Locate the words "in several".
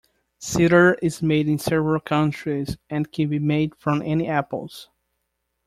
1.47-1.99